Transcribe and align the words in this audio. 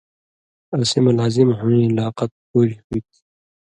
اسی 0.77 0.99
مہ 1.03 1.11
لازِم 1.17 1.49
ہُوئیں 1.59 1.93
لاقَت 1.97 2.31
پُوریۡ 2.49 2.79
ہُوئ 2.85 2.99
تھی 3.07 3.19